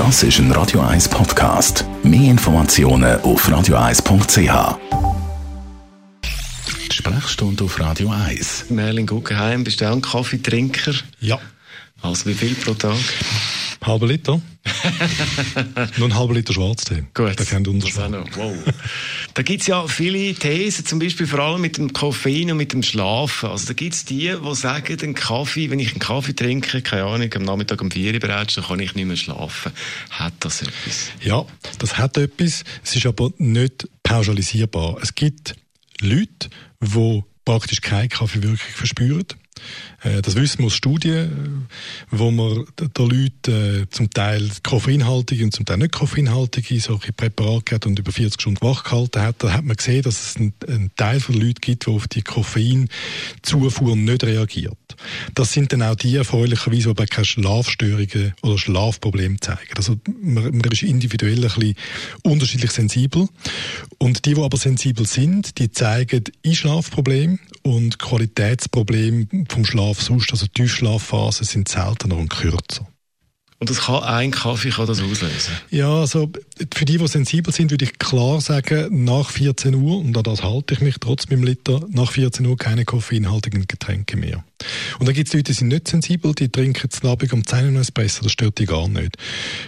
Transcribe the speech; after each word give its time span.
Das 0.00 0.22
ist 0.22 0.38
ein 0.38 0.50
Radio 0.52 0.80
1 0.80 1.10
Podcast. 1.10 1.84
Mehr 2.02 2.30
Informationen 2.30 3.20
auf 3.20 3.46
radio1.ch. 3.46 4.78
Sprechstunde 6.90 7.64
auf 7.64 7.78
Radio 7.78 8.08
1. 8.10 8.70
Merlin 8.70 9.06
Guggenheim, 9.06 9.62
bist 9.62 9.82
du 9.82 9.86
auch 9.86 9.92
ein 9.92 10.00
Kaffeetrinker? 10.00 10.94
Ja. 11.20 11.38
Also 12.00 12.30
wie 12.30 12.34
viel 12.34 12.54
pro 12.54 12.72
Tag? 12.72 12.96
Halber 13.82 14.06
Liter. 14.06 14.40
Nur 15.96 16.08
ein 16.08 16.14
halber 16.14 16.34
Liter 16.34 16.52
Schwarztee. 16.52 17.04
Gut. 17.14 17.38
Der 17.38 17.46
kennt 17.46 17.66
Unterschied. 17.66 17.98
Wow. 18.34 18.54
da 19.34 19.42
gibt 19.42 19.62
es 19.62 19.66
ja 19.66 19.86
viele 19.86 20.34
Thesen, 20.34 20.84
zum 20.84 20.98
Beispiel 20.98 21.26
vor 21.26 21.38
allem 21.40 21.62
mit 21.62 21.78
dem 21.78 21.92
Koffein 21.92 22.50
und 22.50 22.58
mit 22.58 22.72
dem 22.72 22.82
Schlafen. 22.82 23.48
Also 23.48 23.68
da 23.68 23.72
gibt 23.72 23.94
es 23.94 24.04
die, 24.04 24.34
die 24.42 24.54
sagen, 24.54 24.96
den 24.98 25.14
Kaffee, 25.14 25.70
wenn 25.70 25.78
ich 25.78 25.90
einen 25.92 25.98
Kaffee 25.98 26.34
trinke, 26.34 26.82
keine 26.82 27.04
Ahnung, 27.04 27.32
am 27.34 27.42
Nachmittag 27.42 27.80
um 27.80 27.90
4 27.90 28.14
Uhr 28.14 28.20
bereits, 28.20 28.54
dann 28.54 28.64
kann 28.64 28.80
ich 28.80 28.94
nicht 28.94 29.06
mehr 29.06 29.16
schlafen. 29.16 29.72
Hat 30.10 30.34
das 30.40 30.62
etwas? 30.62 31.08
Ja, 31.22 31.44
das 31.78 31.96
hat 31.96 32.18
etwas. 32.18 32.64
Es 32.84 32.96
ist 32.96 33.06
aber 33.06 33.32
nicht 33.38 33.88
pauschalisierbar. 34.02 34.98
Es 35.00 35.14
gibt 35.14 35.54
Leute, 36.00 36.50
die 36.80 37.24
praktisch 37.44 37.80
keine 37.80 38.08
Kaffeewirkung 38.08 38.58
verspüren. 38.74 39.26
Äh, 40.02 40.22
Das 40.22 40.36
wissen 40.36 40.60
wir 40.60 40.66
aus 40.66 40.74
Studien, 40.74 41.68
äh, 41.70 42.16
wo 42.16 42.30
man 42.30 42.64
den 42.78 43.08
Leuten 43.08 43.82
äh, 43.82 43.86
zum 43.90 44.10
Teil 44.10 44.50
koffeinhaltige 44.62 45.44
und 45.44 45.52
zum 45.52 45.64
Teil 45.66 45.78
nicht 45.78 45.92
koffeinhaltige 45.92 46.80
solche 46.80 47.12
Präparate 47.12 47.64
gegeben 47.64 47.92
und 47.92 47.98
über 47.98 48.12
40 48.12 48.40
Stunden 48.40 48.60
wach 48.62 48.84
gehalten 48.84 49.22
hat. 49.22 49.36
Da 49.42 49.52
hat 49.52 49.64
man 49.64 49.76
gesehen, 49.76 50.02
dass 50.02 50.22
es 50.22 50.36
einen, 50.36 50.52
einen 50.66 50.90
Teil 50.96 51.20
von 51.20 51.34
Leuten 51.34 51.60
gibt, 51.60 51.86
die 51.86 51.90
auf 51.90 52.08
die 52.08 52.22
Koffeinzufuhr 52.22 53.96
nicht 53.96 54.24
reagiert. 54.24 54.89
Das 55.34 55.52
sind 55.52 55.72
dann 55.72 55.82
auch 55.82 55.94
die 55.94 56.16
erfreulicherweise, 56.16 56.82
die 56.82 56.88
aber 56.88 57.06
keine 57.06 57.24
Schlafstörungen 57.24 58.34
oder 58.42 58.58
Schlafprobleme 58.58 59.38
zeigen. 59.40 59.76
Also 59.76 59.96
man, 60.20 60.44
man 60.44 60.72
ist 60.72 60.82
individuell 60.82 61.36
ein 61.36 61.42
bisschen 61.42 61.74
unterschiedlich 62.22 62.70
sensibel. 62.70 63.28
Und 63.98 64.24
die, 64.24 64.34
die 64.34 64.40
aber 64.40 64.56
sensibel 64.56 65.06
sind, 65.06 65.58
die 65.58 65.70
zeigen 65.70 66.24
Einschlafprobleme 66.44 67.38
und 67.62 67.98
Qualitätsprobleme 67.98 69.26
vom 69.48 69.64
Schlaf 69.64 70.00
sonst. 70.00 70.32
Also 70.32 70.46
Tiefschlafphasen 70.46 71.46
sind 71.46 71.68
seltener 71.68 72.16
und 72.16 72.30
kürzer. 72.30 72.89
Und 73.60 73.68
das 73.68 73.82
kann, 73.82 74.02
ein 74.02 74.30
Kaffee 74.30 74.70
kann 74.70 74.86
das 74.86 75.02
auslösen. 75.02 75.52
Ja, 75.70 76.00
also 76.00 76.32
für 76.74 76.86
die, 76.86 76.96
die 76.96 77.06
sensibel 77.06 77.52
sind, 77.52 77.70
würde 77.70 77.84
ich 77.84 77.98
klar 77.98 78.40
sagen, 78.40 79.04
nach 79.04 79.28
14 79.28 79.74
Uhr, 79.74 79.98
und 79.98 80.16
an 80.16 80.22
das 80.22 80.42
halte 80.42 80.72
ich 80.72 80.80
mich 80.80 80.96
trotz 80.98 81.28
meinem 81.28 81.42
Liter, 81.42 81.86
nach 81.90 82.10
14 82.10 82.46
Uhr 82.46 82.56
keine 82.56 82.86
koffeinhaltigen 82.86 83.66
Getränke 83.66 84.16
mehr. 84.16 84.42
Und 84.98 85.06
dann 85.06 85.14
gibt 85.14 85.28
es 85.28 85.34
Leute, 85.34 85.44
die 85.44 85.52
sind 85.52 85.68
nicht 85.68 85.88
sensibel, 85.88 86.34
die 86.34 86.48
trinken 86.48 86.80
jetzt 86.84 87.04
Abend 87.04 87.34
um 87.34 87.46
10 87.46 87.66
Uhr 87.66 87.70
noch 87.72 87.80
Espresso, 87.80 88.22
das 88.22 88.32
stört 88.32 88.58
die 88.58 88.64
gar 88.64 88.88
nicht. 88.88 89.16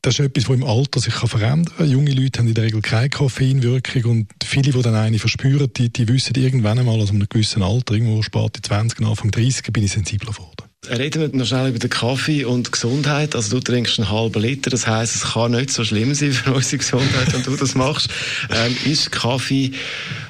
Das 0.00 0.14
ist 0.14 0.20
etwas, 0.20 0.48
was 0.48 0.56
im 0.56 0.64
Alter 0.64 1.00
sich 1.00 1.14
kann 1.14 1.28
verändern 1.28 1.76
kann. 1.76 1.90
Junge 1.90 2.12
Leute 2.12 2.38
haben 2.38 2.48
in 2.48 2.54
der 2.54 2.64
Regel 2.64 2.80
keine 2.80 3.10
Koffeinwirkung 3.10 4.04
und 4.04 4.28
viele, 4.42 4.72
die 4.72 4.80
dann 4.82 4.94
eine 4.94 5.18
verspüren, 5.18 5.70
die, 5.76 5.90
die 5.90 6.08
wissen 6.08 6.34
irgendwann 6.36 6.78
einmal, 6.78 7.00
also 7.00 7.12
um 7.12 7.16
einem 7.16 7.28
gewissen 7.28 7.62
Alter, 7.62 7.92
irgendwo 7.92 8.22
spät 8.22 8.56
die 8.56 8.62
20, 8.62 9.02
Anfang 9.02 9.30
30, 9.30 9.70
bin 9.74 9.84
ich 9.84 9.92
sensibler 9.92 10.32
geworden. 10.32 10.63
Reden 10.90 11.22
wir 11.22 11.38
noch 11.38 11.46
schnell 11.46 11.68
über 11.68 11.78
den 11.78 11.90
Kaffee 11.90 12.44
und 12.44 12.70
Gesundheit. 12.72 13.34
Also 13.34 13.56
du 13.56 13.60
trinkst 13.62 13.98
einen 13.98 14.10
halben 14.10 14.42
Liter, 14.42 14.70
das 14.70 14.86
heißt, 14.86 15.14
es 15.14 15.32
kann 15.32 15.52
nicht 15.52 15.70
so 15.70 15.84
schlimm 15.84 16.14
sein 16.14 16.32
für 16.32 16.52
unsere 16.54 16.78
Gesundheit, 16.78 17.32
wenn 17.32 17.42
du 17.42 17.56
das 17.56 17.74
machst. 17.74 18.08
Ähm, 18.50 18.76
ist 18.84 19.12
Kaffee 19.12 19.72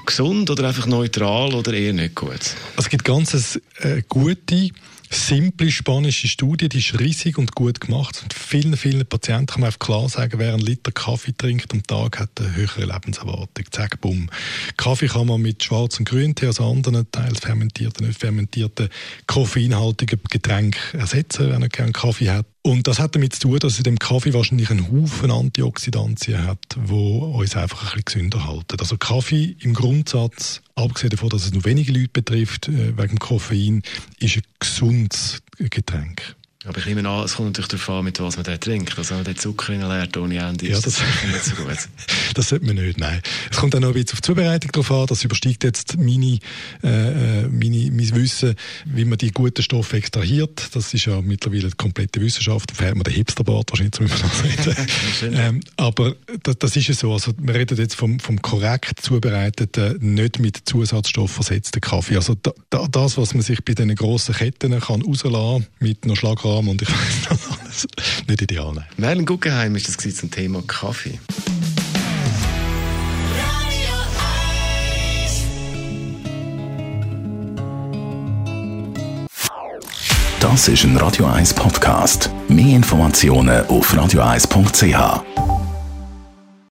gesund 0.06 0.50
oder 0.50 0.68
einfach 0.68 0.86
neutral 0.86 1.54
oder 1.54 1.72
eher 1.72 1.92
nicht 1.92 2.14
gut? 2.14 2.30
Also 2.30 2.54
es 2.78 2.88
gibt 2.88 3.04
ganz 3.04 3.58
äh, 3.80 4.02
gute, 4.08 4.70
simple 5.14 5.70
spanische 5.70 6.28
Studie, 6.28 6.68
die 6.68 6.78
ist 6.78 6.98
riesig 6.98 7.38
und 7.38 7.54
gut 7.54 7.80
gemacht. 7.80 8.20
Und 8.22 8.34
vielen, 8.34 8.76
vielen 8.76 9.06
Patienten 9.06 9.46
kann 9.46 9.60
man 9.60 9.68
einfach 9.68 9.78
klar 9.78 10.08
sagen, 10.08 10.38
wer 10.38 10.52
einen 10.52 10.62
Liter 10.62 10.92
Kaffee 10.92 11.32
trinkt 11.36 11.72
am 11.72 11.82
Tag, 11.82 12.18
hat 12.18 12.30
eine 12.38 12.54
höhere 12.54 12.84
Lebenserwartung. 12.84 13.64
Zack, 13.70 14.00
bumm. 14.00 14.28
Kaffee 14.76 15.06
kann 15.06 15.26
man 15.26 15.40
mit 15.40 15.62
Schwarz- 15.62 15.98
und 15.98 16.08
Grüntee, 16.08 16.46
also 16.46 16.70
anderen 16.70 17.10
teils 17.10 17.40
fermentierten, 17.40 18.06
nicht 18.06 18.20
fermentierten, 18.20 18.88
koffeinhaltigen 19.26 20.20
Getränk 20.30 20.76
ersetzen, 20.92 21.50
wenn 21.50 21.62
er 21.62 21.68
keinen 21.68 21.92
Kaffee 21.92 22.30
hat. 22.30 22.46
Und 22.66 22.88
das 22.88 22.98
hat 22.98 23.14
damit 23.14 23.34
zu 23.34 23.40
tun, 23.40 23.58
dass 23.58 23.76
in 23.76 23.84
dem 23.84 23.98
Kaffee 23.98 24.32
wahrscheinlich 24.32 24.70
einen 24.70 24.90
Haufen 24.90 25.30
Antioxidantien 25.30 26.46
hat, 26.46 26.58
wo 26.76 27.18
uns 27.38 27.56
einfach 27.56 27.82
ein 27.82 28.02
bisschen 28.02 28.04
gesünder 28.30 28.46
halten. 28.46 28.80
Also 28.80 28.96
Kaffee 28.96 29.54
im 29.60 29.74
Grundsatz, 29.74 30.62
abgesehen 30.74 31.10
davon, 31.10 31.28
dass 31.28 31.44
es 31.44 31.52
nur 31.52 31.66
wenige 31.66 31.92
Leute 31.92 32.08
betrifft, 32.08 32.68
äh, 32.68 32.96
wegen 32.96 33.18
Koffein, 33.18 33.82
ist 34.18 34.36
ein 34.36 34.42
gesundes 34.58 35.42
Getränk. 35.58 36.36
Aber 36.66 36.78
ich 36.78 36.86
nehme 36.86 37.06
an, 37.08 37.24
es 37.24 37.34
kommt 37.34 37.48
natürlich 37.48 37.68
darauf 37.68 37.90
an, 37.90 38.04
mit 38.04 38.18
was 38.20 38.36
man 38.36 38.44
den 38.44 38.58
trinkt. 38.58 38.96
Also 38.96 39.10
wenn 39.10 39.18
man 39.18 39.24
den 39.24 39.36
Zucker 39.36 39.72
reinleert 39.72 40.16
ohne 40.16 40.38
Ende, 40.38 40.66
Ja, 40.66 40.76
ist 40.78 40.86
das 40.86 40.94
das- 40.96 41.30
nicht 41.30 41.44
so 41.44 41.62
gut. 41.62 41.76
Das 42.34 42.48
sollte 42.48 42.64
man 42.66 42.74
nicht, 42.74 42.98
nein. 42.98 43.20
Es 43.48 43.58
kommt 43.58 43.76
auch 43.76 43.80
noch 43.80 43.88
ein 43.88 43.94
bisschen 43.94 44.14
auf 44.14 44.20
die 44.20 44.26
Zubereitung 44.26 44.72
drauf 44.72 44.90
an. 44.90 45.06
Das 45.06 45.22
übersteigt 45.22 45.62
jetzt 45.62 45.96
meine, 45.98 46.38
äh, 46.82 47.42
äh, 47.42 47.48
meine, 47.48 47.90
mein 47.92 48.14
Wissen, 48.16 48.56
wie 48.86 49.04
man 49.04 49.18
die 49.18 49.30
guten 49.30 49.62
Stoffe 49.62 49.96
extrahiert. 49.98 50.70
Das 50.74 50.92
ist 50.92 51.04
ja 51.06 51.20
mittlerweile 51.20 51.62
eine 51.66 51.70
komplette 51.76 52.20
Wissenschaft. 52.20 52.70
Da 52.72 52.74
fährt 52.74 52.94
man 52.96 53.04
den 53.04 53.14
Hipsterbart 53.14 53.70
wahrscheinlich, 53.70 53.94
so 53.94 54.04
wie 54.04 54.08
man 54.08 54.20
das 54.20 54.76
reden. 55.22 55.34
Ähm, 55.38 55.60
aber 55.76 56.16
das, 56.42 56.58
das 56.58 56.74
ist 56.76 56.88
ja 56.88 56.94
so. 56.94 57.12
Also, 57.12 57.32
wir 57.38 57.54
reden 57.54 57.78
jetzt 57.78 57.94
vom, 57.94 58.18
vom 58.18 58.42
korrekt 58.42 59.00
zubereiteten, 59.00 60.14
nicht 60.14 60.40
mit 60.40 60.62
Zusatzstoff 60.64 61.30
versetzten 61.30 61.80
Kaffee. 61.80 62.16
Also 62.16 62.34
da, 62.42 62.52
da, 62.70 62.86
das, 62.90 63.16
was 63.16 63.34
man 63.34 63.42
sich 63.42 63.64
bei 63.64 63.74
diesen 63.74 63.94
grossen 63.94 64.34
Ketten 64.34 64.78
kann 64.80 65.02
rauslassen 65.02 65.66
mit 65.78 66.02
einer 66.04 66.16
Schlagrahmen 66.16 66.53
und 66.58 66.82
ich 66.82 66.88
weiß 66.88 67.30
noch 67.30 67.60
alles, 67.60 67.86
nicht 68.28 68.42
ideal, 68.42 68.72
nein. 68.74 68.84
Merlin 68.96 69.26
Guggenheim 69.26 69.74
ist 69.76 69.88
das 69.88 70.14
zum 70.16 70.30
Thema 70.30 70.62
Kaffee. 70.66 71.18
Das 80.40 80.68
ist 80.68 80.84
ein 80.84 80.96
Radio 80.98 81.26
1 81.26 81.54
Podcast. 81.54 82.30
Mehr 82.48 82.76
Informationen 82.76 83.66
auf 83.66 83.92
radio1.ch. 83.92 85.43